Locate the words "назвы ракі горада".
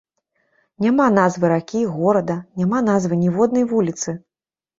1.17-2.37